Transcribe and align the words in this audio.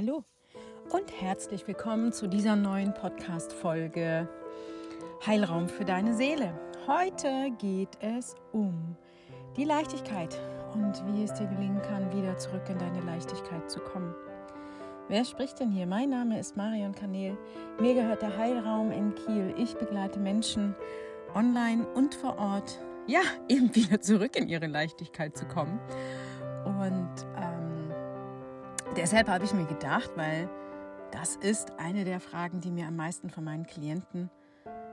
Hallo 0.00 0.22
und 0.90 1.10
herzlich 1.20 1.66
willkommen 1.66 2.12
zu 2.12 2.28
dieser 2.28 2.54
neuen 2.54 2.94
Podcast-Folge 2.94 4.28
Heilraum 5.26 5.68
für 5.68 5.84
deine 5.84 6.14
Seele. 6.14 6.56
Heute 6.86 7.50
geht 7.58 7.98
es 8.00 8.36
um 8.52 8.96
die 9.56 9.64
Leichtigkeit 9.64 10.40
und 10.72 11.02
wie 11.08 11.24
es 11.24 11.34
dir 11.34 11.48
gelingen 11.48 11.82
kann, 11.82 12.12
wieder 12.16 12.38
zurück 12.38 12.62
in 12.68 12.78
deine 12.78 13.00
Leichtigkeit 13.00 13.68
zu 13.68 13.80
kommen. 13.80 14.14
Wer 15.08 15.24
spricht 15.24 15.58
denn 15.58 15.72
hier? 15.72 15.88
Mein 15.88 16.10
Name 16.10 16.38
ist 16.38 16.56
Marion 16.56 16.94
Kanel. 16.94 17.36
Mir 17.80 17.94
gehört 17.94 18.22
der 18.22 18.36
Heilraum 18.36 18.92
in 18.92 19.16
Kiel. 19.16 19.52
Ich 19.58 19.74
begleite 19.74 20.20
Menschen 20.20 20.76
online 21.34 21.84
und 21.94 22.14
vor 22.14 22.38
Ort, 22.38 22.78
ja, 23.08 23.22
eben 23.48 23.74
wieder 23.74 24.00
zurück 24.00 24.36
in 24.36 24.48
ihre 24.48 24.68
Leichtigkeit 24.68 25.36
zu 25.36 25.44
kommen. 25.46 25.80
Und 26.64 27.26
ähm, 27.36 27.47
deshalb 28.98 29.28
habe 29.28 29.44
ich 29.44 29.54
mir 29.54 29.64
gedacht, 29.64 30.10
weil 30.16 30.48
das 31.12 31.36
ist 31.36 31.72
eine 31.78 32.04
der 32.04 32.18
Fragen, 32.18 32.60
die 32.60 32.70
mir 32.70 32.88
am 32.88 32.96
meisten 32.96 33.30
von 33.30 33.44
meinen 33.44 33.64
Klienten 33.64 34.28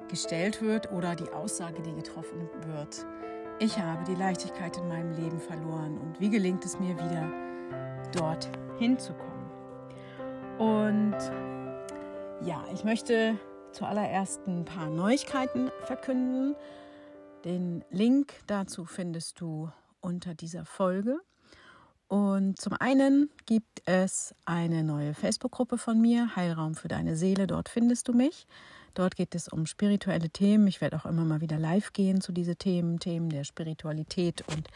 gestellt 0.08 0.62
wird 0.62 0.92
oder 0.92 1.16
die 1.16 1.30
Aussage, 1.32 1.82
die 1.82 1.94
getroffen 1.94 2.48
wird. 2.68 3.04
Ich 3.58 3.80
habe 3.80 4.04
die 4.04 4.14
Leichtigkeit 4.14 4.78
in 4.78 4.88
meinem 4.88 5.12
Leben 5.12 5.40
verloren 5.40 5.98
und 5.98 6.20
wie 6.20 6.30
gelingt 6.30 6.64
es 6.66 6.80
mir 6.80 6.96
wieder, 6.96 7.32
dort 8.14 8.48
hinzukommen? 8.78 9.50
Und 10.60 11.18
ja, 12.44 12.64
ich 12.74 12.84
möchte 12.84 13.40
zuallererst 13.72 14.46
ein 14.46 14.66
paar 14.66 14.90
Neuigkeiten 14.90 15.72
verkünden. 15.86 16.56
Den 17.44 17.84
Link 17.90 18.36
dazu 18.46 18.86
findest 18.86 19.42
du 19.42 19.72
unter 20.00 20.36
dieser 20.36 20.64
Folge. 20.64 21.20
Und 22.08 22.60
zum 22.60 22.74
einen 22.74 23.30
gibt 23.46 23.82
es 23.86 24.36
eine 24.46 24.84
neue 24.84 25.14
Facebook-Gruppe 25.14 25.78
von 25.78 26.00
mir, 26.00 26.36
Heilraum 26.36 26.76
für 26.76 26.88
deine 26.88 27.16
Seele. 27.16 27.48
Dort 27.48 27.70
findest 27.70 28.08
du 28.08 28.14
mich. 28.14 28.48
Dort 28.94 29.16
geht 29.16 29.36
es 29.36 29.48
um 29.48 29.66
spirituelle 29.66 30.30
Themen. 30.30 30.68
Ich 30.68 30.82
werde 30.82 30.98
auch 30.98 31.06
immer 31.06 31.26
mal 31.26 31.42
wieder 31.42 31.58
live 31.58 31.94
gehen 31.94 32.22
zu 32.22 32.32
diesen 32.32 32.58
Themen, 32.58 33.00
Themen 33.00 33.30
der 33.30 33.44
Spiritualität 33.44 34.44
und 34.56 34.70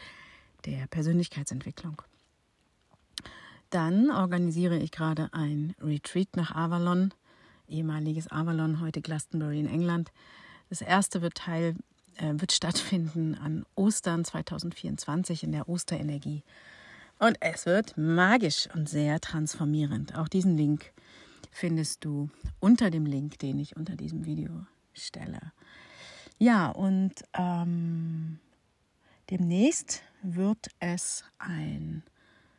der 0.66 0.86
Persönlichkeitsentwicklung. 0.88 2.02
Dann 3.70 4.10
organisiere 4.10 4.76
ich 4.76 4.90
gerade 4.90 5.28
ein 5.32 5.74
Retreat 5.80 6.36
nach 6.36 6.54
Avalon, 6.54 7.14
ehemaliges 7.68 8.28
Avalon, 8.30 8.80
heute 8.80 9.00
Glastonbury 9.00 9.60
in 9.60 9.68
England. 9.68 10.10
Das 10.68 10.80
erste 10.80 11.22
wird 11.22 11.36
Teil 11.36 11.76
äh, 12.16 12.34
wird 12.34 12.52
stattfinden 12.52 13.36
an 13.36 13.64
Ostern 13.76 14.24
2024 14.24 15.44
in 15.44 15.52
der 15.52 15.68
Osterenergie. 15.68 16.42
Und 17.20 17.36
es 17.40 17.66
wird 17.66 17.98
magisch 17.98 18.66
und 18.74 18.88
sehr 18.88 19.20
transformierend. 19.20 20.16
Auch 20.16 20.26
diesen 20.26 20.56
Link 20.56 20.90
findest 21.50 22.02
du 22.06 22.30
unter 22.60 22.90
dem 22.90 23.04
Link, 23.04 23.38
den 23.40 23.58
ich 23.58 23.76
unter 23.76 23.94
diesem 23.94 24.24
Video 24.24 24.64
stelle. 24.94 25.52
Ja, 26.38 26.70
und 26.70 27.12
ähm, 27.34 28.38
demnächst 29.28 30.02
wird 30.22 30.68
es 30.78 31.24
ein 31.38 32.04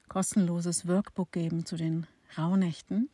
kostenloses 0.10 0.88
Workbook 0.88 1.32
geben 1.32 1.66
zu 1.66 1.76
den 1.76 2.06
Rauhnächten. 2.38 3.10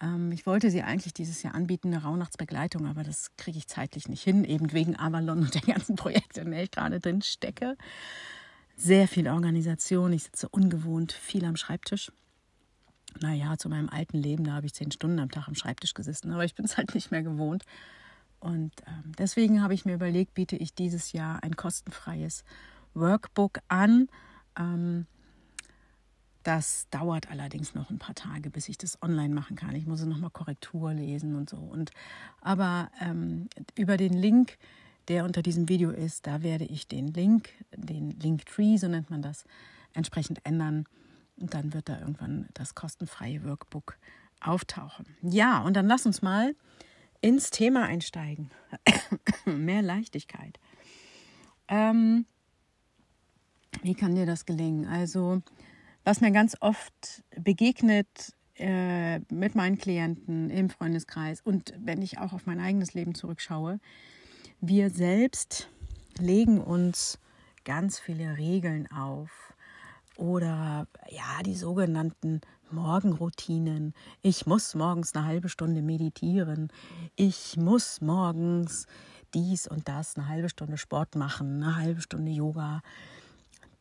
Ähm, 0.00 0.32
ich 0.32 0.44
wollte 0.44 0.72
sie 0.72 0.82
eigentlich 0.82 1.14
dieses 1.14 1.44
Jahr 1.44 1.54
anbieten, 1.54 1.94
eine 1.94 2.02
Rauhnachtsbegleitung, 2.02 2.86
aber 2.86 3.04
das 3.04 3.30
kriege 3.36 3.58
ich 3.58 3.68
zeitlich 3.68 4.08
nicht 4.08 4.24
hin, 4.24 4.42
eben 4.42 4.72
wegen 4.72 4.98
Avalon 4.98 5.38
und 5.38 5.54
der 5.54 5.60
ganzen 5.60 5.94
Projekte, 5.94 6.40
in 6.40 6.50
der 6.50 6.64
ich 6.64 6.72
gerade 6.72 6.98
drin 6.98 7.22
stecke 7.22 7.76
sehr 8.82 9.06
viel 9.06 9.28
Organisation. 9.28 10.12
Ich 10.12 10.24
sitze 10.24 10.48
ungewohnt 10.48 11.12
viel 11.12 11.44
am 11.44 11.56
Schreibtisch. 11.56 12.10
Naja, 13.20 13.56
zu 13.56 13.68
meinem 13.68 13.88
alten 13.88 14.18
Leben, 14.18 14.44
da 14.44 14.52
habe 14.52 14.66
ich 14.66 14.74
zehn 14.74 14.90
Stunden 14.90 15.20
am 15.20 15.30
Tag 15.30 15.46
am 15.46 15.54
Schreibtisch 15.54 15.94
gesessen, 15.94 16.32
aber 16.32 16.44
ich 16.44 16.54
bin 16.54 16.64
es 16.64 16.76
halt 16.76 16.94
nicht 16.94 17.10
mehr 17.10 17.22
gewohnt. 17.22 17.64
Und 18.40 18.72
ähm, 18.86 19.12
deswegen 19.16 19.62
habe 19.62 19.74
ich 19.74 19.84
mir 19.84 19.94
überlegt, 19.94 20.34
biete 20.34 20.56
ich 20.56 20.74
dieses 20.74 21.12
Jahr 21.12 21.42
ein 21.44 21.54
kostenfreies 21.54 22.42
Workbook 22.94 23.60
an. 23.68 24.08
Ähm, 24.58 25.06
das 26.42 26.88
dauert 26.90 27.30
allerdings 27.30 27.74
noch 27.74 27.90
ein 27.90 27.98
paar 27.98 28.16
Tage, 28.16 28.50
bis 28.50 28.68
ich 28.68 28.78
das 28.78 29.00
online 29.00 29.32
machen 29.32 29.54
kann. 29.54 29.76
Ich 29.76 29.86
muss 29.86 30.04
noch 30.04 30.18
mal 30.18 30.30
Korrektur 30.30 30.92
lesen 30.92 31.36
und 31.36 31.48
so. 31.48 31.58
Und 31.58 31.92
aber 32.40 32.90
ähm, 33.00 33.48
über 33.76 33.96
den 33.96 34.14
Link 34.14 34.58
der 35.08 35.24
unter 35.24 35.42
diesem 35.42 35.68
Video 35.68 35.90
ist. 35.90 36.26
Da 36.26 36.42
werde 36.42 36.64
ich 36.64 36.86
den 36.88 37.08
Link, 37.08 37.50
den 37.76 38.10
Linktree, 38.10 38.76
so 38.76 38.88
nennt 38.88 39.10
man 39.10 39.22
das, 39.22 39.44
entsprechend 39.94 40.44
ändern. 40.44 40.86
Und 41.40 41.54
dann 41.54 41.72
wird 41.72 41.88
da 41.88 41.98
irgendwann 41.98 42.48
das 42.54 42.74
kostenfreie 42.74 43.44
Workbook 43.44 43.98
auftauchen. 44.40 45.06
Ja, 45.22 45.62
und 45.62 45.74
dann 45.74 45.86
lass 45.86 46.06
uns 46.06 46.22
mal 46.22 46.54
ins 47.20 47.50
Thema 47.50 47.84
einsteigen. 47.84 48.50
Mehr 49.46 49.82
Leichtigkeit. 49.82 50.58
Ähm, 51.68 52.26
wie 53.82 53.94
kann 53.94 54.14
dir 54.14 54.26
das 54.26 54.44
gelingen? 54.44 54.86
Also, 54.86 55.42
was 56.04 56.20
mir 56.20 56.32
ganz 56.32 56.56
oft 56.60 57.22
begegnet 57.36 58.34
äh, 58.56 59.20
mit 59.30 59.54
meinen 59.54 59.78
Klienten 59.78 60.50
im 60.50 60.68
Freundeskreis 60.68 61.40
und 61.40 61.72
wenn 61.78 62.02
ich 62.02 62.18
auch 62.18 62.32
auf 62.32 62.46
mein 62.46 62.60
eigenes 62.60 62.92
Leben 62.92 63.14
zurückschaue, 63.14 63.80
wir 64.64 64.90
selbst 64.90 65.68
legen 66.18 66.60
uns 66.60 67.18
ganz 67.64 67.98
viele 67.98 68.38
Regeln 68.38 68.88
auf 68.92 69.54
oder 70.16 70.86
ja, 71.10 71.42
die 71.44 71.56
sogenannten 71.56 72.40
Morgenroutinen. 72.70 73.92
Ich 74.22 74.46
muss 74.46 74.76
morgens 74.76 75.16
eine 75.16 75.26
halbe 75.26 75.48
Stunde 75.48 75.82
meditieren. 75.82 76.68
Ich 77.16 77.56
muss 77.56 78.00
morgens 78.00 78.86
dies 79.34 79.66
und 79.66 79.88
das, 79.88 80.16
eine 80.16 80.28
halbe 80.28 80.48
Stunde 80.48 80.78
Sport 80.78 81.16
machen, 81.16 81.60
eine 81.60 81.76
halbe 81.76 82.00
Stunde 82.00 82.30
Yoga. 82.30 82.82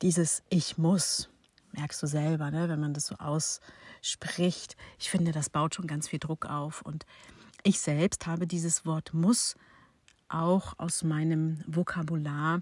Dieses 0.02 0.42
Ich 0.50 0.80
muss, 0.80 1.30
merkst 1.74 2.02
du 2.02 2.08
selber, 2.08 2.50
ne, 2.50 2.70
wenn 2.70 2.80
man 2.80 2.96
das 2.96 3.06
so 3.06 3.16
ausspricht. 3.18 4.76
Ich 4.98 5.12
finde, 5.12 5.32
das 5.32 5.52
baut 5.52 5.76
schon 5.76 5.86
ganz 5.86 6.08
viel 6.08 6.20
Druck 6.20 6.48
auf. 6.48 6.82
Und 6.82 7.06
ich 7.62 7.80
selbst 7.80 8.26
habe 8.26 8.48
dieses 8.48 8.84
Wort 8.84 9.14
muss 9.14 9.56
auch 10.34 10.74
aus 10.78 11.04
meinem 11.04 11.64
Vokabular 11.68 12.62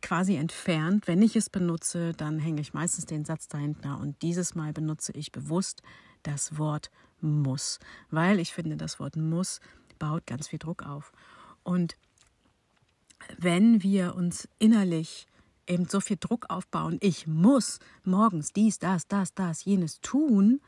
quasi 0.00 0.36
entfernt. 0.36 1.06
Wenn 1.06 1.22
ich 1.22 1.36
es 1.36 1.48
benutze, 1.48 2.12
dann 2.12 2.38
hänge 2.38 2.60
ich 2.60 2.74
meistens 2.74 3.06
den 3.06 3.24
Satz 3.24 3.48
dahinter 3.48 3.98
und 4.00 4.20
dieses 4.22 4.54
Mal 4.54 4.72
benutze 4.72 5.12
ich 5.12 5.32
bewusst 5.32 5.82
das 6.22 6.58
Wort 6.58 6.90
muss, 7.20 7.78
weil 8.10 8.38
ich 8.38 8.52
finde, 8.52 8.76
das 8.76 8.98
Wort 8.98 9.16
muss 9.16 9.60
baut 9.98 10.26
ganz 10.26 10.48
viel 10.48 10.58
Druck 10.58 10.82
auf. 10.82 11.12
Und 11.62 11.96
wenn 13.38 13.82
wir 13.82 14.16
uns 14.16 14.48
innerlich 14.58 15.26
eben 15.68 15.86
so 15.86 16.00
viel 16.00 16.16
Druck 16.18 16.50
aufbauen, 16.50 16.98
ich 17.00 17.26
muss 17.26 17.78
morgens 18.02 18.52
dies, 18.52 18.80
das, 18.80 19.06
das, 19.06 19.34
das, 19.34 19.64
jenes 19.64 20.00
tun, 20.00 20.60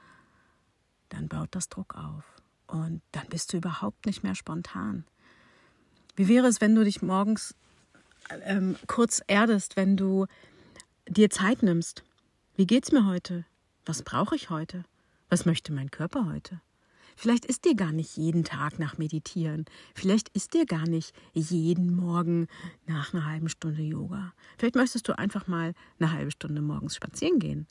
dann 1.08 1.28
baut 1.28 1.48
das 1.52 1.68
Druck 1.68 1.96
auf. 1.96 2.24
Und 2.68 3.02
dann 3.12 3.26
bist 3.28 3.52
du 3.52 3.56
überhaupt 3.56 4.06
nicht 4.06 4.22
mehr 4.22 4.34
spontan. 4.34 5.04
Wie 6.16 6.28
wäre 6.28 6.46
es, 6.46 6.60
wenn 6.60 6.74
du 6.74 6.84
dich 6.84 7.02
morgens 7.02 7.54
ähm, 8.44 8.76
kurz 8.86 9.22
erdest, 9.26 9.76
wenn 9.76 9.96
du 9.96 10.26
dir 11.08 11.30
Zeit 11.30 11.62
nimmst? 11.62 12.04
Wie 12.56 12.66
geht's 12.66 12.92
mir 12.92 13.06
heute? 13.06 13.44
Was 13.84 14.02
brauche 14.02 14.36
ich 14.36 14.50
heute? 14.50 14.84
Was 15.28 15.44
möchte 15.44 15.72
mein 15.72 15.90
Körper 15.90 16.26
heute? 16.26 16.60
Vielleicht 17.16 17.44
ist 17.44 17.64
dir 17.64 17.74
gar 17.74 17.92
nicht 17.92 18.16
jeden 18.16 18.44
Tag 18.44 18.78
nach 18.78 18.98
Meditieren. 18.98 19.66
Vielleicht 19.94 20.28
ist 20.30 20.54
dir 20.54 20.66
gar 20.66 20.86
nicht 20.86 21.14
jeden 21.32 21.94
Morgen 21.94 22.48
nach 22.86 23.14
einer 23.14 23.26
halben 23.26 23.48
Stunde 23.48 23.82
Yoga. 23.82 24.32
Vielleicht 24.58 24.74
möchtest 24.74 25.08
du 25.08 25.18
einfach 25.18 25.46
mal 25.46 25.74
eine 25.98 26.12
halbe 26.12 26.32
Stunde 26.32 26.60
morgens 26.60 26.96
spazieren 26.96 27.38
gehen. 27.38 27.66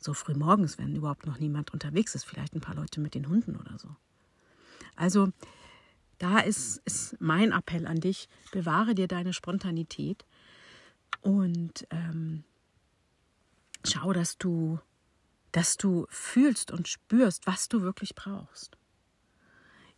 So 0.00 0.14
früh 0.14 0.34
morgens, 0.34 0.78
wenn 0.78 0.94
überhaupt 0.94 1.26
noch 1.26 1.38
niemand 1.38 1.72
unterwegs 1.72 2.14
ist. 2.14 2.24
Vielleicht 2.24 2.54
ein 2.54 2.60
paar 2.60 2.74
Leute 2.76 3.00
mit 3.00 3.14
den 3.14 3.28
Hunden 3.28 3.56
oder 3.56 3.78
so. 3.78 3.88
Also 4.96 5.30
da 6.18 6.40
ist, 6.40 6.78
ist 6.84 7.16
mein 7.20 7.52
Appell 7.52 7.86
an 7.86 8.00
dich, 8.00 8.28
bewahre 8.52 8.94
dir 8.94 9.08
deine 9.08 9.32
Spontanität 9.32 10.24
und 11.20 11.86
ähm, 11.90 12.44
schau, 13.86 14.12
dass 14.12 14.38
du, 14.38 14.78
dass 15.52 15.76
du 15.76 16.06
fühlst 16.10 16.70
und 16.70 16.88
spürst, 16.88 17.46
was 17.46 17.68
du 17.68 17.82
wirklich 17.82 18.14
brauchst. 18.14 18.76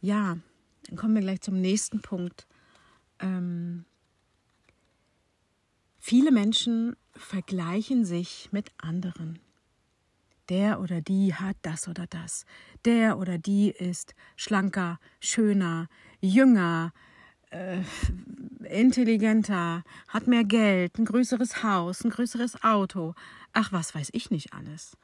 Ja, 0.01 0.39
dann 0.85 0.97
kommen 0.97 1.15
wir 1.15 1.23
gleich 1.23 1.41
zum 1.41 1.61
nächsten 1.61 2.01
Punkt. 2.01 2.47
Ähm, 3.19 3.85
viele 5.99 6.33
Menschen 6.33 6.97
vergleichen 7.13 8.05
sich 8.05 8.49
mit 8.53 8.71
anderen 8.79 9.39
der 10.51 10.81
oder 10.81 11.01
die 11.01 11.35
hat 11.35 11.57
das 11.63 11.89
oder 11.89 12.07
das. 12.07 12.45
Der 12.85 13.17
oder 13.19 13.39
die 13.39 13.71
ist 13.71 14.15
schlanker, 14.37 14.99
schöner, 15.21 15.89
jünger, 16.21 16.93
äh, 17.51 17.83
intelligenter, 18.65 19.85
hat 20.09 20.27
mehr 20.27 20.45
Geld, 20.45 20.99
ein 20.99 21.05
größeres 21.07 21.63
Haus, 21.63 22.05
ein 22.05 22.11
größeres 22.11 22.63
Auto. 22.63 23.15
Ach, 23.53 23.73
was 23.73 23.95
weiß 23.95 24.11
ich 24.13 24.31
nicht 24.31 24.53
alles. 24.53 24.97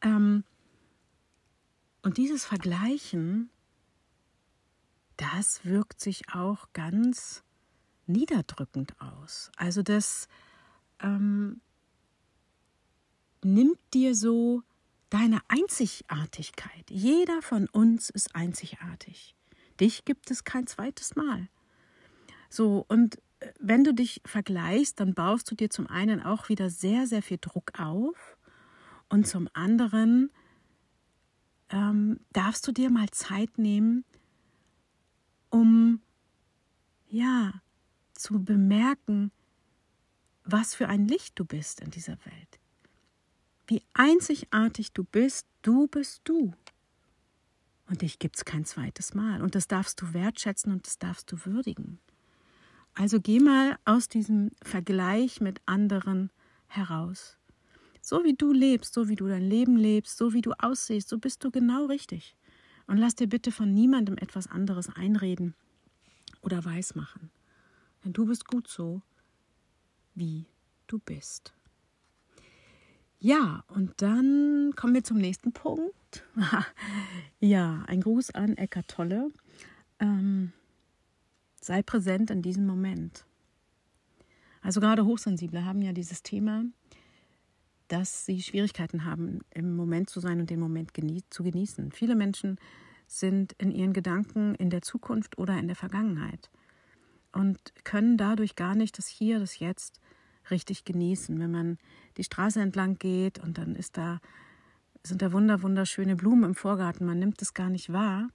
Ähm, 0.00 0.44
Und 2.02 2.16
dieses 2.16 2.44
Vergleichen, 2.46 3.50
das 5.16 5.64
wirkt 5.64 6.00
sich 6.00 6.32
auch 6.32 6.68
ganz 6.72 7.42
niederdrückend 8.06 8.94
aus. 9.00 9.50
Also 9.56 9.82
das 9.82 10.28
ähm, 11.00 11.60
nimmt 13.44 13.78
dir 13.94 14.14
so 14.14 14.62
deine 15.10 15.40
Einzigartigkeit. 15.48 16.90
Jeder 16.90 17.42
von 17.42 17.68
uns 17.68 18.10
ist 18.10 18.34
einzigartig. 18.34 19.34
Dich 19.80 20.04
gibt 20.04 20.30
es 20.30 20.44
kein 20.44 20.66
zweites 20.66 21.16
Mal. 21.16 21.48
So, 22.50 22.84
und 22.88 23.16
äh, 23.40 23.52
wenn 23.58 23.84
du 23.84 23.94
dich 23.94 24.20
vergleichst, 24.24 25.00
dann 25.00 25.14
baust 25.14 25.50
du 25.50 25.54
dir 25.54 25.70
zum 25.70 25.86
einen 25.86 26.22
auch 26.22 26.48
wieder 26.48 26.70
sehr, 26.70 27.06
sehr 27.06 27.22
viel 27.22 27.38
Druck 27.40 27.78
auf 27.78 28.36
und 29.08 29.26
zum 29.26 29.48
anderen 29.52 30.30
ähm, 31.70 32.20
darfst 32.32 32.66
du 32.66 32.72
dir 32.72 32.90
mal 32.90 33.08
Zeit 33.10 33.58
nehmen, 33.58 34.04
um 35.50 36.00
ja 37.08 37.52
zu 38.12 38.42
bemerken, 38.42 39.30
was 40.44 40.74
für 40.74 40.88
ein 40.88 41.06
Licht 41.06 41.38
du 41.38 41.44
bist 41.44 41.80
in 41.80 41.90
dieser 41.90 42.18
Welt. 42.24 42.58
Wie 43.68 43.82
einzigartig 43.92 44.92
du 44.92 45.04
bist, 45.04 45.46
du 45.60 45.88
bist 45.88 46.22
du. 46.24 46.54
Und 47.86 48.00
dich 48.00 48.18
gibt 48.18 48.36
es 48.36 48.46
kein 48.46 48.64
zweites 48.64 49.12
Mal. 49.12 49.42
Und 49.42 49.54
das 49.54 49.68
darfst 49.68 50.00
du 50.00 50.14
wertschätzen 50.14 50.72
und 50.72 50.86
das 50.86 50.98
darfst 50.98 51.30
du 51.30 51.36
würdigen. 51.44 52.00
Also 52.94 53.20
geh 53.20 53.40
mal 53.40 53.78
aus 53.84 54.08
diesem 54.08 54.50
Vergleich 54.62 55.42
mit 55.42 55.60
anderen 55.66 56.30
heraus. 56.66 57.36
So 58.00 58.24
wie 58.24 58.34
du 58.34 58.52
lebst, 58.52 58.94
so 58.94 59.08
wie 59.08 59.16
du 59.16 59.28
dein 59.28 59.42
Leben 59.42 59.76
lebst, 59.76 60.16
so 60.16 60.32
wie 60.32 60.40
du 60.40 60.52
aussiehst, 60.58 61.10
so 61.10 61.18
bist 61.18 61.44
du 61.44 61.50
genau 61.50 61.84
richtig. 61.86 62.36
Und 62.86 62.96
lass 62.96 63.16
dir 63.16 63.28
bitte 63.28 63.52
von 63.52 63.74
niemandem 63.74 64.16
etwas 64.16 64.46
anderes 64.46 64.88
einreden 64.88 65.54
oder 66.40 66.64
weismachen. 66.64 67.30
Denn 68.02 68.14
du 68.14 68.24
bist 68.24 68.46
gut 68.46 68.66
so, 68.66 69.02
wie 70.14 70.46
du 70.86 70.98
bist. 70.98 71.52
Ja, 73.20 73.64
und 73.68 74.00
dann 74.00 74.72
kommen 74.76 74.94
wir 74.94 75.02
zum 75.02 75.18
nächsten 75.18 75.52
Punkt. 75.52 76.24
ja, 77.40 77.84
ein 77.88 78.00
Gruß 78.00 78.30
an 78.30 78.56
Eckart 78.56 78.88
Tolle. 78.88 79.30
Ähm, 79.98 80.52
sei 81.60 81.82
präsent 81.82 82.30
in 82.30 82.42
diesem 82.42 82.64
Moment. 82.64 83.24
Also 84.62 84.80
gerade 84.80 85.04
Hochsensible 85.04 85.64
haben 85.64 85.82
ja 85.82 85.92
dieses 85.92 86.22
Thema, 86.22 86.64
dass 87.88 88.24
sie 88.24 88.40
Schwierigkeiten 88.40 89.04
haben, 89.04 89.40
im 89.50 89.74
Moment 89.74 90.10
zu 90.10 90.20
sein 90.20 90.40
und 90.40 90.50
den 90.50 90.60
Moment 90.60 90.94
genie 90.94 91.22
zu 91.30 91.42
genießen. 91.42 91.90
Viele 91.90 92.14
Menschen 92.14 92.58
sind 93.08 93.54
in 93.54 93.72
ihren 93.72 93.94
Gedanken 93.94 94.54
in 94.54 94.70
der 94.70 94.82
Zukunft 94.82 95.38
oder 95.38 95.58
in 95.58 95.66
der 95.66 95.76
Vergangenheit 95.76 96.50
und 97.32 97.58
können 97.84 98.16
dadurch 98.16 98.54
gar 98.54 98.74
nicht 98.74 98.98
das 98.98 99.08
Hier, 99.08 99.40
das 99.40 99.58
Jetzt 99.58 100.00
richtig 100.50 100.84
genießen. 100.84 101.38
Wenn 101.38 101.50
man 101.50 101.78
die 102.18 102.24
Straße 102.24 102.60
entlang 102.60 102.98
geht 102.98 103.38
und 103.38 103.56
dann 103.56 103.74
ist 103.74 103.96
da, 103.96 104.20
sind 105.02 105.22
da 105.22 105.32
wunder, 105.32 105.62
wunderschöne 105.62 106.16
Blumen 106.16 106.44
im 106.44 106.54
Vorgarten, 106.54 107.06
man 107.06 107.18
nimmt 107.18 107.40
es 107.40 107.54
gar 107.54 107.70
nicht 107.70 107.92
wahr, 107.92 108.28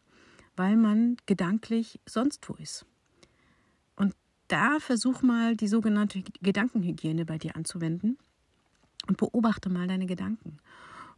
weil 0.56 0.78
man 0.78 1.18
gedanklich 1.26 2.00
sonst 2.06 2.48
wo 2.50 2.54
ist. 2.56 2.86
Und 3.96 4.16
da 4.48 4.80
versuch 4.80 5.22
mal 5.22 5.56
die 5.56 5.68
sogenannte 5.68 6.24
Gedankenhygiene 6.42 7.26
bei 7.26 7.38
dir 7.38 7.56
anzuwenden 7.56 8.18
und 9.08 9.18
beobachte 9.18 9.70
mal 9.70 9.88
deine 9.88 10.06
Gedanken. 10.06 10.58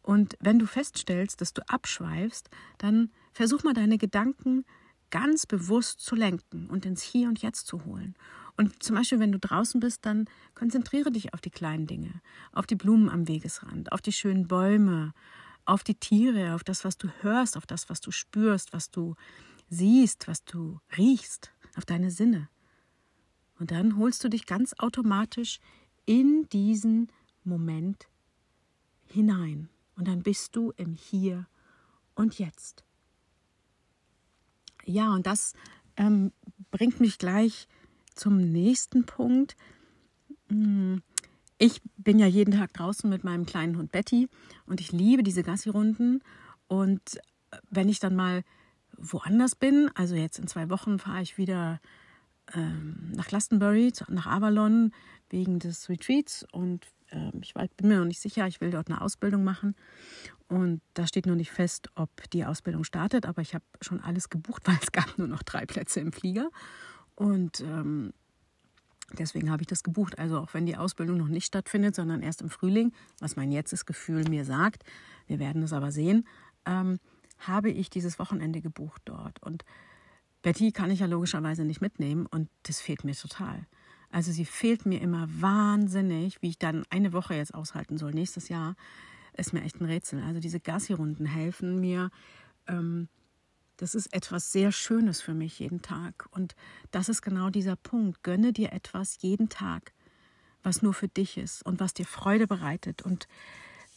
Und 0.01 0.38
wenn 0.39 0.59
du 0.59 0.68
feststellst, 0.68 1.41
dass 1.41 1.53
du 1.53 1.68
abschweifst, 1.68 2.50
dann 2.77 3.11
versuch 3.33 3.63
mal 3.63 3.73
deine 3.73 3.97
Gedanken 3.97 4.65
ganz 5.09 5.45
bewusst 5.45 6.00
zu 6.00 6.15
lenken 6.15 6.68
und 6.69 6.85
ins 6.85 7.01
Hier 7.01 7.27
und 7.27 7.41
Jetzt 7.41 7.68
zu 7.68 7.85
holen. 7.85 8.15
Und 8.57 8.81
zum 8.81 8.96
Beispiel, 8.96 9.19
wenn 9.19 9.31
du 9.31 9.40
draußen 9.40 9.80
bist, 9.80 10.06
dann 10.06 10.25
konzentriere 10.54 11.12
dich 11.12 11.34
auf 11.34 11.42
die 11.42 11.50
kleinen 11.50 11.88
Dinge, 11.88 12.22
auf 12.54 12.66
die 12.66 12.75
Blumen 12.75 13.10
am 13.10 13.28
Wegesrand, 13.28 13.92
auf 13.92 14.02
die 14.02 14.13
schönen 14.13 14.48
Bäume, 14.48 15.13
auf 15.66 15.84
die 15.84 15.96
Tiere, 15.96 16.56
auf 16.56 16.63
das, 16.63 16.86
was 16.86 16.98
du 16.98 17.10
hörst, 17.22 17.57
auf 17.57 17.66
das, 17.66 17.90
was 17.90 18.00
du 18.00 18.12
spürst, 18.12 18.72
was 18.72 18.92
du 18.92 19.16
siehst, 19.69 20.28
was 20.28 20.46
du 20.46 20.80
riechst, 20.98 21.52
auf 21.75 21.86
deine 21.86 22.12
Sinne. 22.12 22.50
Und 23.60 23.72
dann 23.72 23.98
holst 23.98 24.24
du 24.24 24.30
dich 24.30 24.46
ganz 24.46 24.74
automatisch 24.78 25.60
in 26.06 26.48
diesen 26.50 27.12
Moment 27.44 28.07
hinein. 29.07 29.69
Und 29.96 30.07
dann 30.07 30.24
bist 30.24 30.56
du 30.56 30.72
im 30.78 30.94
Hier 30.94 31.48
und 32.16 32.38
Jetzt. 32.38 32.84
Ja, 34.86 35.13
und 35.13 35.25
das 35.25 35.54
ähm, 35.98 36.31
bringt 36.69 37.00
mich 37.00 37.18
gleich 37.18 37.68
zum 38.15 38.38
nächsten 38.38 39.06
Punkt. 39.06 39.56
Hm, 40.50 41.01
ich 41.57 41.81
bin 41.97 42.19
ja 42.19 42.27
jeden 42.27 42.51
Tag 42.51 42.73
draußen 42.73 43.09
mit 43.09 43.23
meinem 43.23 43.45
kleinen 43.45 43.77
Hund 43.77 43.91
Betty 43.91 44.27
und 44.65 44.81
ich 44.81 44.91
liebe 44.91 45.23
diese 45.23 45.44
Gassi-Runden. 45.44 46.21
Und 46.67 47.17
äh, 47.51 47.57
wenn 47.69 47.89
ich 47.89 48.00
dann 48.00 48.15
mal 48.15 48.44
woanders 48.97 49.56
bin, 49.56 49.89
also 49.95 50.15
jetzt 50.15 50.39
in 50.39 50.47
zwei 50.47 50.69
Wochen 50.69 51.00
fahre 51.00 51.21
ich 51.21 51.38
wieder 51.38 51.79
ähm, 52.53 53.12
nach 53.15 53.27
Glastonbury, 53.27 53.91
nach 54.09 54.27
Avalon 54.27 54.91
wegen 55.29 55.59
des 55.59 55.89
Retreats 55.89 56.45
und 56.51 56.85
äh, 57.09 57.31
ich 57.41 57.53
bin 57.53 57.88
mir 57.88 57.97
noch 57.97 58.06
nicht 58.06 58.21
sicher, 58.21 58.47
ich 58.47 58.61
will 58.61 58.71
dort 58.71 58.89
eine 58.89 59.01
Ausbildung 59.01 59.44
machen 59.44 59.75
und 60.47 60.81
da 60.94 61.07
steht 61.07 61.25
noch 61.25 61.35
nicht 61.35 61.51
fest, 61.51 61.89
ob 61.95 62.09
die 62.31 62.45
Ausbildung 62.45 62.83
startet, 62.83 63.25
aber 63.25 63.41
ich 63.41 63.56
habe 63.56 63.65
schon 63.81 64.00
alles 64.01 64.29
gebucht, 64.29 64.63
weil 64.65 64.77
es 64.81 64.91
gab 64.91 65.18
nur 65.18 65.27
noch 65.27 65.44
drei 65.44 65.65
Plätze 65.65 66.00
im 66.00 66.11
Flieger 66.11 66.50
und 67.15 67.62
ähm, 67.62 68.13
deswegen 69.17 69.51
habe 69.51 69.63
ich 69.63 69.67
das 69.67 69.83
gebucht. 69.83 70.19
Also 70.19 70.39
auch 70.39 70.53
wenn 70.53 70.65
die 70.65 70.77
Ausbildung 70.77 71.17
noch 71.17 71.27
nicht 71.27 71.45
stattfindet, 71.45 71.95
sondern 71.95 72.21
erst 72.21 72.41
im 72.41 72.50
Frühling, 72.50 72.91
was 73.19 73.35
mein 73.35 73.51
jetztes 73.51 73.85
Gefühl 73.85 74.25
mir 74.29 74.45
sagt, 74.45 74.83
wir 75.27 75.39
werden 75.39 75.63
es 75.63 75.73
aber 75.73 75.91
sehen, 75.91 76.27
ähm, 76.65 77.00
habe 77.39 77.69
ich 77.69 77.89
dieses 77.89 78.19
Wochenende 78.19 78.62
gebucht 78.62 79.01
dort 79.06 79.41
und 79.44 79.65
Betty 80.41 80.71
kann 80.71 80.91
ich 80.91 81.00
ja 81.00 81.07
logischerweise 81.07 81.65
nicht 81.65 81.81
mitnehmen 81.81 82.27
und 82.27 82.50
das 82.63 82.79
fehlt 82.79 83.03
mir 83.03 83.15
total. 83.15 83.65
Also 84.11 84.31
sie 84.31 84.45
fehlt 84.45 84.85
mir 84.85 85.01
immer 85.01 85.27
wahnsinnig, 85.41 86.41
wie 86.41 86.50
ich 86.50 86.59
dann 86.59 86.85
eine 86.89 87.13
Woche 87.13 87.33
jetzt 87.33 87.53
aushalten 87.53 87.97
soll. 87.97 88.11
Nächstes 88.11 88.47
Jahr 88.47 88.75
ist 89.33 89.53
mir 89.53 89.63
echt 89.63 89.81
ein 89.81 89.85
Rätsel. 89.85 90.21
Also 90.23 90.39
diese 90.39 90.59
Gassi-Runden 90.59 91.25
helfen 91.25 91.79
mir. 91.79 92.11
Ähm, 92.68 93.09
das 93.77 93.95
ist 93.95 94.13
etwas 94.13 94.51
sehr 94.51 94.71
Schönes 94.71 95.21
für 95.21 95.33
mich 95.33 95.59
jeden 95.59 95.81
Tag. 95.81 96.27
Und 96.31 96.55
das 96.91 97.09
ist 97.09 97.21
genau 97.21 97.49
dieser 97.49 97.75
Punkt. 97.75 98.23
Gönne 98.23 98.53
dir 98.53 98.71
etwas 98.71 99.17
jeden 99.21 99.49
Tag, 99.49 99.94
was 100.63 100.81
nur 100.81 100.94
für 100.94 101.07
dich 101.07 101.37
ist 101.37 101.65
und 101.65 101.79
was 101.79 101.94
dir 101.94 102.05
Freude 102.05 102.47
bereitet 102.47 103.01
und 103.01 103.27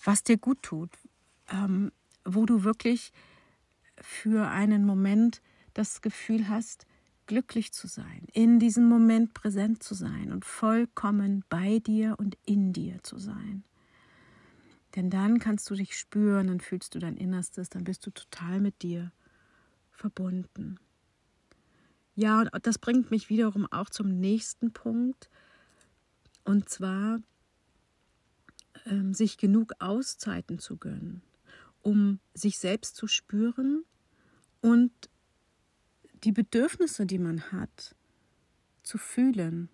was 0.04 0.22
dir 0.22 0.36
gut 0.36 0.62
tut. 0.62 0.90
Ähm, 1.50 1.92
wo 2.24 2.44
du 2.46 2.64
wirklich 2.64 3.12
für 4.00 4.48
einen 4.48 4.84
Moment 4.84 5.40
das 5.74 6.02
Gefühl 6.02 6.48
hast, 6.48 6.86
glücklich 7.26 7.72
zu 7.72 7.86
sein, 7.86 8.26
in 8.32 8.58
diesem 8.58 8.88
Moment 8.88 9.34
präsent 9.34 9.82
zu 9.82 9.94
sein 9.94 10.32
und 10.32 10.44
vollkommen 10.44 11.44
bei 11.48 11.78
dir 11.78 12.16
und 12.18 12.36
in 12.46 12.72
dir 12.72 13.02
zu 13.02 13.18
sein. 13.18 13.64
Denn 14.96 15.10
dann 15.10 15.38
kannst 15.38 15.68
du 15.68 15.74
dich 15.74 15.96
spüren, 15.96 16.46
dann 16.46 16.60
fühlst 16.60 16.94
du 16.94 16.98
dein 16.98 17.16
Innerstes, 17.16 17.68
dann 17.68 17.84
bist 17.84 18.06
du 18.06 18.10
total 18.10 18.60
mit 18.60 18.82
dir 18.82 19.12
verbunden. 19.98 20.78
Ja, 22.14 22.40
und 22.40 22.66
das 22.66 22.78
bringt 22.78 23.10
mich 23.10 23.28
wiederum 23.28 23.66
auch 23.70 23.90
zum 23.90 24.08
nächsten 24.08 24.72
Punkt. 24.72 25.28
Und 26.44 26.68
zwar 26.68 27.20
ähm, 28.86 29.12
sich 29.14 29.36
genug 29.36 29.72
Auszeiten 29.78 30.58
zu 30.58 30.76
gönnen, 30.76 31.22
um 31.82 32.20
sich 32.34 32.58
selbst 32.58 32.96
zu 32.96 33.06
spüren 33.06 33.84
und 34.60 34.90
die 36.24 36.32
Bedürfnisse, 36.32 37.06
die 37.06 37.18
man 37.18 37.52
hat, 37.52 37.94
zu 38.82 38.98
fühlen. 38.98 39.68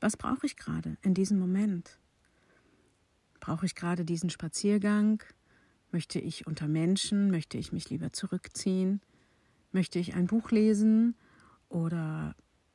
Was 0.00 0.16
brauche 0.16 0.46
ich 0.46 0.56
gerade 0.56 0.98
in 1.02 1.14
diesem 1.14 1.38
Moment? 1.38 1.98
Brauche 3.40 3.66
ich 3.66 3.74
gerade 3.74 4.04
diesen 4.04 4.30
Spaziergang? 4.30 5.22
Möchte 5.90 6.18
ich 6.18 6.46
unter 6.46 6.68
Menschen? 6.68 7.30
Möchte 7.30 7.56
ich 7.56 7.72
mich 7.72 7.88
lieber 7.88 8.12
zurückziehen? 8.12 9.00
Möchte 9.72 9.98
ich 9.98 10.14
ein 10.14 10.26
Buch 10.26 10.50
lesen? 10.50 11.16
Oder 11.68 12.34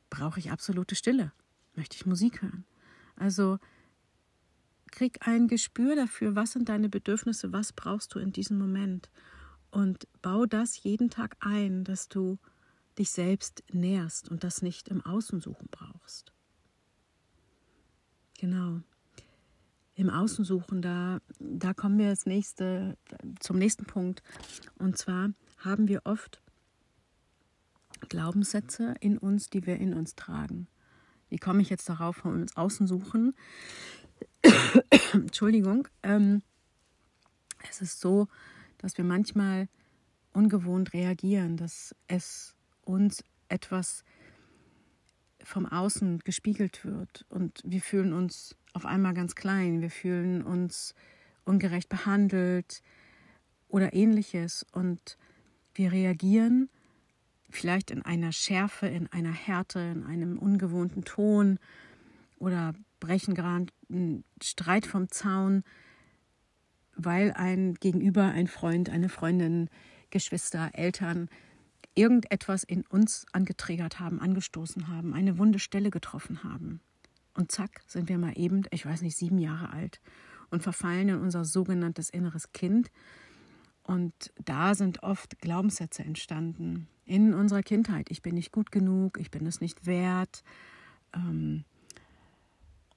brauche 0.09 0.39
ich 0.39 0.51
absolute 0.51 0.95
Stille? 0.95 1.31
Möchte 1.75 1.95
ich 1.95 2.05
Musik 2.05 2.41
hören? 2.41 2.65
Also 3.15 3.59
krieg 4.91 5.27
ein 5.27 5.47
Gespür 5.47 5.95
dafür, 5.95 6.35
was 6.35 6.51
sind 6.51 6.69
deine 6.69 6.87
Bedürfnisse, 6.87 7.51
was 7.51 7.73
brauchst 7.73 8.13
du 8.13 8.19
in 8.19 8.31
diesem 8.31 8.59
Moment 8.59 9.09
und 9.71 10.07
bau 10.21 10.45
das 10.45 10.83
jeden 10.83 11.09
Tag 11.09 11.35
ein, 11.39 11.83
dass 11.83 12.07
du 12.07 12.37
dich 12.99 13.09
selbst 13.09 13.63
nährst 13.71 14.29
und 14.29 14.43
das 14.43 14.61
nicht 14.61 14.87
im 14.87 15.03
Außen 15.03 15.41
suchen 15.41 15.67
brauchst. 15.71 16.31
Genau. 18.37 18.81
Im 19.95 20.11
Außen 20.11 20.45
suchen, 20.45 20.83
da, 20.83 21.21
da 21.39 21.73
kommen 21.73 21.97
wir 21.97 22.09
das 22.09 22.27
nächste, 22.27 22.97
zum 23.39 23.57
nächsten 23.57 23.85
Punkt. 23.85 24.21
Und 24.77 24.97
zwar 24.97 25.31
haben 25.57 25.87
wir 25.87 26.01
oft 26.03 26.42
Glaubenssätze 28.09 28.95
in 28.99 29.17
uns, 29.17 29.49
die 29.49 29.65
wir 29.65 29.77
in 29.77 29.93
uns 29.93 30.15
tragen. 30.15 30.67
Wie 31.29 31.37
komme 31.37 31.61
ich 31.61 31.69
jetzt 31.69 31.89
darauf, 31.89 32.17
von 32.17 32.41
uns 32.41 32.55
außen 32.55 32.87
suchen? 32.87 33.35
Entschuldigung. 35.13 35.87
Ähm, 36.03 36.41
es 37.69 37.81
ist 37.81 37.99
so, 37.99 38.27
dass 38.77 38.97
wir 38.97 39.05
manchmal 39.05 39.67
ungewohnt 40.33 40.93
reagieren, 40.93 41.57
dass 41.57 41.95
es 42.07 42.55
uns 42.81 43.23
etwas 43.49 44.03
vom 45.43 45.65
Außen 45.65 46.19
gespiegelt 46.19 46.85
wird 46.85 47.25
und 47.29 47.61
wir 47.65 47.81
fühlen 47.81 48.13
uns 48.13 48.55
auf 48.73 48.85
einmal 48.85 49.13
ganz 49.13 49.35
klein, 49.35 49.81
wir 49.81 49.91
fühlen 49.91 50.41
uns 50.41 50.95
ungerecht 51.45 51.89
behandelt 51.89 52.81
oder 53.67 53.93
ähnliches 53.93 54.65
und 54.71 55.17
wir 55.73 55.91
reagieren 55.91 56.69
vielleicht 57.53 57.91
in 57.91 58.01
einer 58.01 58.31
Schärfe, 58.31 58.87
in 58.87 59.07
einer 59.11 59.31
Härte, 59.31 59.79
in 59.79 60.03
einem 60.03 60.37
ungewohnten 60.37 61.03
Ton 61.03 61.59
oder 62.37 62.73
brechen 62.99 63.35
gerade 63.35 63.67
einen 63.89 64.23
Streit 64.41 64.85
vom 64.85 65.09
Zaun, 65.09 65.63
weil 66.95 67.31
ein 67.31 67.75
Gegenüber, 67.75 68.23
ein 68.23 68.47
Freund, 68.47 68.89
eine 68.89 69.09
Freundin, 69.09 69.69
Geschwister, 70.09 70.71
Eltern 70.73 71.29
irgendetwas 71.95 72.63
in 72.63 72.85
uns 72.87 73.25
angetriggert 73.31 73.99
haben, 73.99 74.19
angestoßen 74.19 74.87
haben, 74.87 75.13
eine 75.13 75.37
wunde 75.37 75.59
Stelle 75.59 75.89
getroffen 75.89 76.43
haben. 76.43 76.81
Und 77.35 77.51
zack, 77.51 77.81
sind 77.87 78.09
wir 78.09 78.17
mal 78.17 78.33
eben, 78.35 78.63
ich 78.71 78.85
weiß 78.85 79.01
nicht, 79.01 79.17
sieben 79.17 79.39
Jahre 79.39 79.71
alt 79.71 80.01
und 80.49 80.61
verfallen 80.63 81.09
in 81.09 81.15
unser 81.19 81.45
sogenanntes 81.45 82.09
inneres 82.09 82.51
Kind. 82.51 82.91
Und 83.83 84.13
da 84.43 84.75
sind 84.75 85.03
oft 85.03 85.39
Glaubenssätze 85.39 86.03
entstanden 86.03 86.87
in 87.05 87.33
unserer 87.33 87.63
Kindheit. 87.63 88.09
Ich 88.09 88.21
bin 88.21 88.35
nicht 88.35 88.51
gut 88.51 88.71
genug, 88.71 89.19
ich 89.19 89.29
bin 89.29 89.45
es 89.45 89.59
nicht 89.59 89.85
wert 89.85 90.43
ähm, 91.13 91.65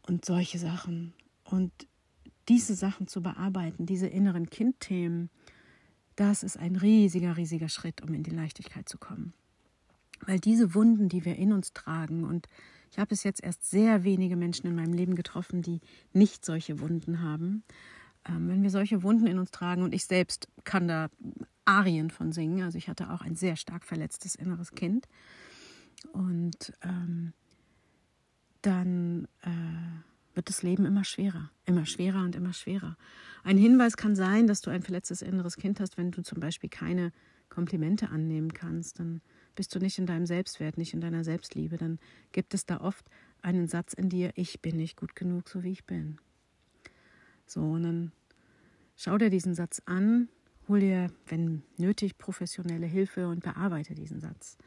und 0.07 0.25
solche 0.25 0.59
Sachen. 0.59 1.13
Und 1.45 1.73
diese 2.49 2.75
Sachen 2.75 3.09
zu 3.09 3.23
bearbeiten, 3.23 3.87
diese 3.87 4.07
inneren 4.07 4.49
Kindthemen, 4.49 5.31
das 6.15 6.43
ist 6.43 6.57
ein 6.57 6.77
riesiger, 6.77 7.37
riesiger 7.37 7.69
Schritt, 7.69 8.01
um 8.03 8.15
in 8.15 8.23
die 8.23 8.31
Leichtigkeit 8.31 8.89
zu 8.89 8.99
kommen. 8.99 9.35
Weil 10.21 10.39
diese 10.39 10.75
Wunden, 10.75 11.09
die 11.09 11.25
wir 11.25 11.37
in 11.37 11.53
uns 11.53 11.73
tragen, 11.73 12.25
und 12.25 12.49
ich 12.91 12.99
habe 12.99 13.09
bis 13.09 13.25
jetzt 13.25 13.43
erst 13.43 13.69
sehr 13.69 14.05
wenige 14.05 14.37
Menschen 14.37 14.67
in 14.67 14.75
meinem 14.75 14.95
Leben 14.95 15.15
getroffen, 15.15 15.61
die 15.61 15.81
nicht 16.13 16.45
solche 16.45 16.81
Wunden 16.81 17.21
haben. 17.21 17.63
Ähm, 18.29 18.49
wenn 18.49 18.63
wir 18.63 18.71
solche 18.71 19.03
Wunden 19.03 19.27
in 19.27 19.39
uns 19.39 19.51
tragen, 19.51 19.83
und 19.83 19.95
ich 19.95 20.07
selbst 20.07 20.49
kann 20.65 20.89
da 20.89 21.09
Arien 21.65 22.11
von 22.11 22.33
singen, 22.33 22.63
also 22.63 22.79
ich 22.79 22.89
hatte 22.89 23.11
auch 23.11 23.23
ein 23.23 23.37
sehr 23.37 23.57
stark 23.57 23.85
verletztes 23.85 24.35
inneres 24.35 24.73
Kind, 24.73 25.07
und 26.13 26.73
ähm, 26.83 27.33
dann 28.63 29.27
äh, 29.43 30.35
wird 30.35 30.49
das 30.49 30.63
Leben 30.63 30.85
immer 30.85 31.05
schwerer, 31.05 31.51
immer 31.65 31.87
schwerer 31.87 32.23
und 32.23 32.37
immer 32.37 32.53
schwerer. 32.53 32.97
Ein 33.43 33.59
Hinweis 33.59 33.97
kann 33.97 34.15
sein, 34.15 34.47
dass 34.47 34.61
du 34.61 34.71
ein 34.71 34.83
verletztes 34.83 35.23
inneres 35.23 35.57
Kind 35.57 35.81
hast, 35.81 35.97
wenn 35.97 36.11
du 36.11 36.23
zum 36.23 36.41
Beispiel 36.41 36.69
keine 36.69 37.13
Komplimente 37.49 38.11
annehmen 38.11 38.53
kannst, 38.53 38.99
dann 38.99 39.23
bist 39.55 39.75
du 39.75 39.79
nicht 39.79 39.99
in 39.99 40.07
deinem 40.07 40.27
Selbstwert, 40.27 40.77
nicht 40.77 40.95
in 40.95 41.01
deiner 41.01 41.25
Selbstliebe. 41.25 41.77
Dann 41.77 41.99
gibt 42.33 42.55
es 42.55 42.67
da 42.67 42.81
oft 42.81 43.07
einen 43.41 43.69
Satz 43.69 43.95
in 43.95 44.09
dir, 44.09 44.33
ich 44.35 44.61
bin 44.61 44.77
nicht 44.77 44.97
gut 44.97 45.15
genug, 45.15 45.49
so 45.49 45.63
wie 45.63 45.71
ich 45.71 45.85
bin. 45.85 46.19
So, 47.47 47.61
und 47.63 47.83
dann 47.85 48.13
schau 48.97 49.19
dir 49.19 49.31
diesen 49.31 49.55
Satz 49.55 49.81
an, 49.87 50.29
hol 50.69 50.81
dir, 50.81 51.11
wenn 51.27 51.63
nötig, 51.79 52.19
professionelle 52.19 52.87
Hilfe 52.87 53.29
und 53.29 53.43
bearbeite 53.43 53.95
diesen 53.95 54.21
Satz. 54.21 54.59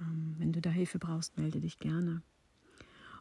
Ähm, 0.00 0.34
wenn 0.38 0.52
du 0.52 0.60
da 0.60 0.70
Hilfe 0.70 0.98
brauchst, 0.98 1.38
melde 1.38 1.60
dich 1.60 1.78
gerne. 1.78 2.22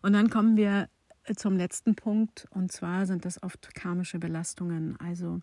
Und 0.01 0.13
dann 0.13 0.29
kommen 0.29 0.57
wir 0.57 0.89
zum 1.35 1.55
letzten 1.55 1.95
Punkt, 1.95 2.47
und 2.49 2.71
zwar 2.71 3.05
sind 3.05 3.25
das 3.25 3.43
oft 3.43 3.75
karmische 3.75 4.19
Belastungen, 4.19 4.99
also 4.99 5.41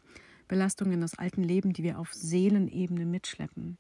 Belastungen 0.49 1.03
aus 1.05 1.15
alten 1.15 1.43
Leben, 1.43 1.73
die 1.73 1.85
wir 1.85 1.99
auf 1.99 2.13
Seelenebene 2.13 3.07
mitschleppen. 3.07 3.79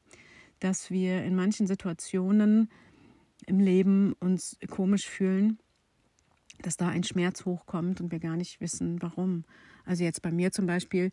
Dass 0.61 0.90
wir 0.90 1.25
in 1.25 1.35
manchen 1.35 1.67
Situationen 1.67 2.71
im 3.47 3.59
Leben 3.59 4.12
uns 4.21 4.57
komisch 4.69 5.09
fühlen, 5.09 5.59
dass 6.62 6.77
da 6.77 6.88
ein 6.88 7.05
Schmerz 7.05 7.45
hochkommt 7.45 8.00
und 8.00 8.11
wir 8.11 8.19
gar 8.19 8.37
nicht 8.37 8.61
wissen, 8.61 9.00
warum. 9.03 9.45
Also 9.85 10.05
jetzt 10.05 10.23
bei 10.23 10.33
mir 10.33 10.53
zum 10.53 10.67
Beispiel, 10.67 11.12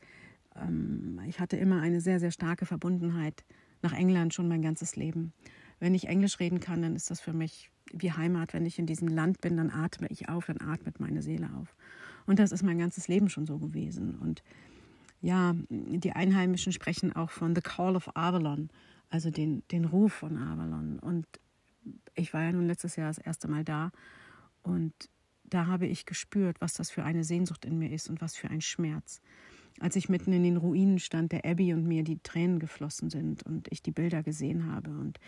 ähm, 0.56 1.20
ich 1.28 1.40
hatte 1.40 1.58
immer 1.58 1.82
eine 1.82 2.02
sehr, 2.02 2.20
sehr 2.20 2.32
starke 2.32 2.66
Verbundenheit 2.66 3.44
nach 3.82 3.94
England 3.94 4.34
schon 4.34 4.48
mein 4.48 4.62
ganzes 4.62 4.96
Leben. 4.96 5.34
Wenn 5.80 5.94
ich 5.94 6.08
Englisch 6.08 6.40
reden 6.40 6.60
kann, 6.60 6.82
dann 6.82 6.96
ist 6.96 7.12
das 7.12 7.22
für 7.22 7.34
mich 7.34 7.70
wie 7.92 8.12
Heimat. 8.12 8.54
Wenn 8.54 8.66
ich 8.66 8.80
in 8.80 8.86
diesem 8.86 9.08
Land 9.08 9.42
bin, 9.42 9.58
dann 9.58 9.70
atme 9.70 10.08
ich 10.10 10.30
auf, 10.30 10.48
dann 10.48 10.62
atmet 10.62 11.00
meine 11.00 11.22
Seele 11.22 11.50
auf. 11.58 11.76
Und 12.26 12.40
das 12.40 12.52
ist 12.52 12.64
mein 12.64 12.80
ganzes 12.80 13.08
Leben 13.08 13.30
schon 13.30 13.46
so 13.46 13.60
gewesen. 13.60 14.16
Und 14.16 14.42
ja, 15.22 15.54
die 15.70 16.12
Einheimischen 16.14 16.72
sprechen 16.72 17.16
auch 17.16 17.30
von 17.30 17.56
The 17.56 17.62
Call 17.62 17.96
of 17.96 18.16
Avalon, 18.16 18.70
also 19.10 19.30
den, 19.30 19.64
den 19.72 19.86
Ruf 19.86 20.14
von 20.14 20.38
Avalon. 20.38 21.00
Und 21.00 21.28
ich 22.16 22.34
war 22.34 22.44
ja 22.44 22.52
nun 22.52 22.68
letztes 22.68 22.96
Jahr 22.96 23.08
das 23.10 23.18
erste 23.18 23.48
Mal 23.48 23.64
da 23.64 23.92
und 24.64 24.94
da 25.50 25.68
habe 25.68 25.88
ich 25.88 26.06
gespürt, 26.06 26.60
was 26.60 26.74
das 26.74 26.92
für 26.92 27.04
eine 27.04 27.24
Sehnsucht 27.24 27.66
in 27.66 27.78
mir 27.78 27.92
ist 27.92 28.10
und 28.10 28.22
was 28.22 28.36
für 28.36 28.50
ein 28.50 28.62
Schmerz. 28.62 29.22
Als 29.80 29.96
ich 29.96 30.10
mitten 30.10 30.32
in 30.32 30.44
den 30.44 30.58
Ruinen 30.58 31.00
stand, 31.00 31.32
der 31.32 31.46
Abbey 31.46 31.74
und 31.74 31.86
mir 31.86 32.04
die 32.04 32.20
Tränen 32.20 32.60
geflossen 32.60 33.10
sind 33.10 33.44
und 33.44 33.68
ich 33.72 33.82
die 33.82 33.92
Bilder 33.92 34.24
gesehen 34.24 34.72
habe 34.72 34.92
und 34.92 35.20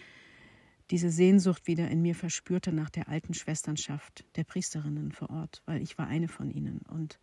diese 0.90 1.10
Sehnsucht 1.10 1.68
wieder 1.68 1.90
in 1.90 2.02
mir 2.02 2.16
verspürte 2.16 2.72
nach 2.72 2.90
der 2.90 3.10
alten 3.10 3.34
Schwesternschaft 3.34 4.24
der 4.38 4.46
Priesterinnen 4.46 5.12
vor 5.12 5.30
Ort, 5.30 5.62
weil 5.66 5.82
ich 5.82 5.98
war 5.98 6.08
eine 6.08 6.30
von 6.30 6.50
ihnen. 6.50 6.80
Und 6.88 7.20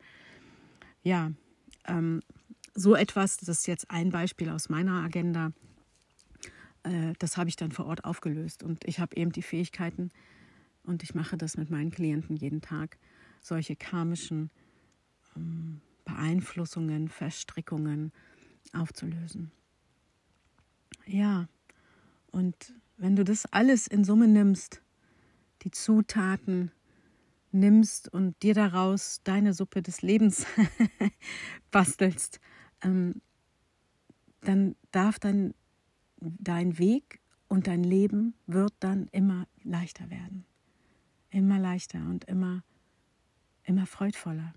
ja, 1.03 1.33
ähm, 1.87 2.21
so 2.75 2.95
etwas, 2.95 3.39
das 3.39 3.61
ist 3.61 3.67
jetzt 3.67 3.91
ein 3.91 4.11
Beispiel 4.11 4.51
aus 4.51 4.69
meiner 4.69 5.03
Agenda, 5.03 5.53
äh, 6.83 7.15
das 7.19 7.39
habe 7.39 7.49
ich 7.49 7.57
dann 7.57 7.73
vor 7.73 7.87
Ort 7.87 8.05
aufgelöst. 8.05 8.63
Und 8.63 8.85
ich 8.87 9.01
habe 9.01 9.17
eben 9.17 9.33
die 9.33 9.43
Fähigkeiten, 9.43 10.11
und 10.85 11.03
ich 11.03 11.14
mache 11.14 11.37
das 11.37 11.57
mit 11.57 11.71
meinen 11.71 11.91
Klienten 11.91 12.37
jeden 12.37 12.61
Tag, 12.61 12.99
solche 13.41 13.76
karmischen 13.76 14.50
ähm, 15.37 15.81
Beeinflussungen, 16.05 17.09
Verstrickungen 17.09 18.12
aufzulösen. 18.73 19.50
Ja, 21.07 21.49
und 22.31 22.75
wenn 22.97 23.17
du 23.17 23.25
das 23.25 23.47
alles 23.47 23.87
in 23.87 24.05
Summe 24.05 24.29
nimmst, 24.29 24.83
die 25.62 25.71
Zutaten 25.71 26.71
nimmst 27.53 28.12
und 28.12 28.43
dir 28.43 28.55
daraus 28.55 29.21
deine 29.25 29.55
Suppe 29.55 29.83
des 29.83 30.03
Lebens 30.03 30.47
bastelst, 31.71 32.41
ähm, 32.83 33.21
dann 34.41 34.76
darf 34.91 35.19
dein, 35.19 35.55
dein 36.21 36.79
Weg 36.79 37.21
und 37.49 37.67
dein 37.67 37.85
Leben 37.85 38.35
wird 38.47 38.75
dann 38.81 39.09
immer 39.09 39.47
leichter 39.62 40.11
werden. 40.11 40.45
Immer 41.35 41.59
leichter 41.59 41.99
und 41.99 42.25
immer, 42.25 42.62
immer 43.64 43.87
freudvoller. 43.87 44.55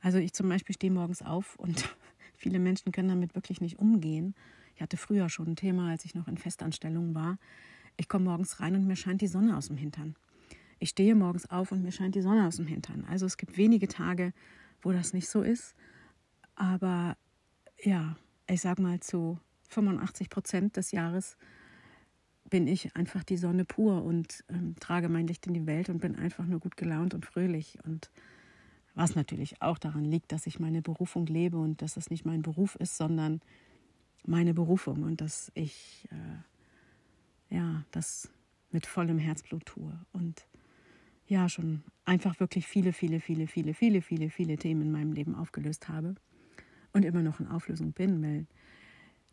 Also 0.00 0.18
ich 0.18 0.32
zum 0.32 0.48
Beispiel 0.48 0.74
stehe 0.74 0.92
morgens 0.92 1.22
auf 1.22 1.56
und 1.56 1.88
viele 2.34 2.58
Menschen 2.58 2.92
können 2.92 3.08
damit 3.08 3.34
wirklich 3.34 3.60
nicht 3.60 3.78
umgehen 3.78 4.34
ich 4.80 4.82
hatte 4.82 4.96
früher 4.96 5.28
schon 5.28 5.48
ein 5.48 5.56
Thema, 5.56 5.90
als 5.90 6.06
ich 6.06 6.14
noch 6.14 6.26
in 6.26 6.38
Festanstellungen 6.38 7.14
war. 7.14 7.36
Ich 7.98 8.08
komme 8.08 8.24
morgens 8.24 8.60
rein 8.60 8.74
und 8.74 8.86
mir 8.86 8.96
scheint 8.96 9.20
die 9.20 9.26
Sonne 9.26 9.54
aus 9.54 9.66
dem 9.66 9.76
Hintern. 9.76 10.16
Ich 10.78 10.88
stehe 10.88 11.14
morgens 11.14 11.50
auf 11.50 11.70
und 11.70 11.82
mir 11.82 11.92
scheint 11.92 12.14
die 12.14 12.22
Sonne 12.22 12.46
aus 12.46 12.56
dem 12.56 12.66
Hintern. 12.66 13.04
Also 13.04 13.26
es 13.26 13.36
gibt 13.36 13.58
wenige 13.58 13.88
Tage, 13.88 14.32
wo 14.80 14.90
das 14.90 15.12
nicht 15.12 15.28
so 15.28 15.42
ist. 15.42 15.74
Aber 16.54 17.18
ja, 17.82 18.16
ich 18.48 18.62
sag 18.62 18.78
mal 18.78 19.00
zu 19.00 19.38
85 19.68 20.30
Prozent 20.30 20.78
des 20.78 20.92
Jahres 20.92 21.36
bin 22.50 22.66
ich 22.66 22.94
einfach 22.96 23.24
die 23.24 23.36
Sonne 23.36 23.64
pur 23.64 24.04
und 24.04 24.44
ähm, 24.48 24.74
trage 24.80 25.08
mein 25.08 25.26
Licht 25.26 25.46
in 25.46 25.54
die 25.54 25.66
Welt 25.66 25.88
und 25.88 26.00
bin 26.00 26.16
einfach 26.16 26.44
nur 26.44 26.60
gut 26.60 26.76
gelaunt 26.76 27.14
und 27.14 27.24
fröhlich. 27.24 27.78
Und 27.84 28.10
was 28.94 29.14
natürlich 29.14 29.62
auch 29.62 29.78
daran 29.78 30.04
liegt, 30.04 30.32
dass 30.32 30.46
ich 30.46 30.58
meine 30.58 30.82
Berufung 30.82 31.26
lebe 31.26 31.56
und 31.56 31.80
dass 31.80 31.96
es 31.96 32.10
nicht 32.10 32.26
mein 32.26 32.42
Beruf 32.42 32.74
ist, 32.74 32.96
sondern 32.96 33.40
meine 34.26 34.52
Berufung 34.52 35.02
und 35.04 35.20
dass 35.20 35.50
ich 35.54 36.08
äh, 36.10 37.54
ja 37.54 37.84
das 37.92 38.30
mit 38.72 38.86
vollem 38.86 39.18
Herzblut 39.18 39.64
tue 39.66 39.98
und 40.12 40.46
ja 41.26 41.48
schon 41.48 41.82
einfach 42.04 42.40
wirklich 42.40 42.66
viele, 42.66 42.92
viele, 42.92 43.20
viele, 43.20 43.46
viele, 43.46 43.74
viele, 43.74 44.02
viele, 44.02 44.30
viele 44.30 44.56
Themen 44.56 44.82
in 44.82 44.92
meinem 44.92 45.12
Leben 45.12 45.34
aufgelöst 45.34 45.88
habe 45.88 46.16
und 46.92 47.04
immer 47.04 47.22
noch 47.22 47.40
in 47.40 47.46
Auflösung 47.46 47.92
bin, 47.92 48.22
weil 48.22 48.46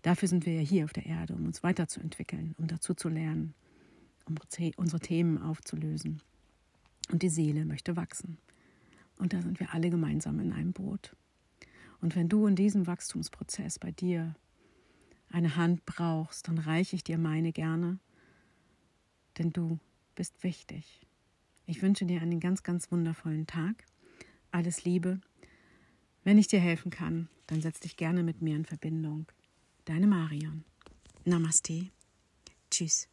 dafür 0.01 0.27
sind 0.27 0.45
wir 0.45 0.53
ja 0.53 0.61
hier 0.61 0.85
auf 0.85 0.93
der 0.93 1.05
Erde, 1.05 1.33
um 1.33 1.45
uns 1.45 1.63
weiterzuentwickeln, 1.63 2.55
um 2.57 2.67
dazu 2.67 2.93
zu 2.93 3.09
lernen, 3.09 3.53
um 4.25 4.35
unsere 4.77 4.99
Themen 4.99 5.41
aufzulösen. 5.41 6.21
Und 7.11 7.23
die 7.23 7.29
Seele 7.29 7.65
möchte 7.65 7.95
wachsen. 7.95 8.37
Und 9.17 9.33
da 9.33 9.41
sind 9.41 9.59
wir 9.59 9.73
alle 9.73 9.89
gemeinsam 9.89 10.39
in 10.39 10.51
einem 10.51 10.73
Boot. 10.73 11.15
Und 12.01 12.15
wenn 12.15 12.29
du 12.29 12.45
in 12.45 12.55
diesem 12.55 12.85
Wachstumsprozess 12.85 13.79
bei 13.79 13.91
dir 13.91 14.35
eine 15.29 15.55
Hand 15.55 15.85
brauchst, 15.85 16.47
dann 16.47 16.57
reiche 16.57 16.95
ich 16.95 17.03
dir 17.03 17.17
meine 17.17 17.51
gerne, 17.51 17.99
denn 19.37 19.51
du 19.51 19.79
bist 20.15 20.43
wichtig. 20.43 21.05
Ich 21.65 21.81
wünsche 21.81 22.05
dir 22.05 22.21
einen 22.21 22.39
ganz, 22.39 22.63
ganz 22.63 22.91
wundervollen 22.91 23.45
Tag. 23.45 23.85
Alles 24.51 24.85
Liebe. 24.85 25.19
Wenn 26.23 26.37
ich 26.37 26.47
dir 26.47 26.59
helfen 26.59 26.91
kann, 26.91 27.29
dann 27.47 27.61
setz 27.61 27.79
dich 27.79 27.97
gerne 27.97 28.23
mit 28.23 28.41
mir 28.41 28.55
in 28.55 28.65
Verbindung. 28.65 29.25
Deine 29.87 30.05
Marion. 30.05 30.65
Namaste. 31.23 31.91
Tschüss. 32.69 33.07